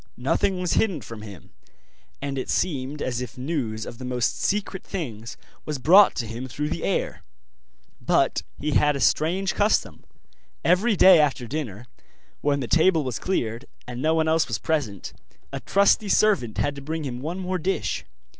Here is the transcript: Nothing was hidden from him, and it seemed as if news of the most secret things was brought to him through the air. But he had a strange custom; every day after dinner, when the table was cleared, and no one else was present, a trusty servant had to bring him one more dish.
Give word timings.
Nothing 0.17 0.59
was 0.59 0.73
hidden 0.73 1.01
from 1.01 1.21
him, 1.21 1.51
and 2.23 2.39
it 2.39 2.49
seemed 2.49 3.03
as 3.03 3.21
if 3.21 3.37
news 3.37 3.85
of 3.85 3.99
the 3.99 4.03
most 4.03 4.35
secret 4.41 4.83
things 4.83 5.37
was 5.63 5.77
brought 5.77 6.15
to 6.15 6.25
him 6.25 6.47
through 6.47 6.69
the 6.69 6.83
air. 6.83 7.21
But 8.01 8.41
he 8.57 8.71
had 8.71 8.95
a 8.95 8.99
strange 8.99 9.53
custom; 9.53 10.03
every 10.65 10.95
day 10.95 11.19
after 11.19 11.45
dinner, 11.45 11.85
when 12.41 12.61
the 12.61 12.67
table 12.67 13.03
was 13.03 13.19
cleared, 13.19 13.65
and 13.87 14.01
no 14.01 14.15
one 14.15 14.27
else 14.27 14.47
was 14.47 14.57
present, 14.57 15.13
a 15.53 15.59
trusty 15.59 16.09
servant 16.09 16.57
had 16.57 16.73
to 16.73 16.81
bring 16.81 17.03
him 17.03 17.19
one 17.21 17.37
more 17.37 17.59
dish. 17.59 18.03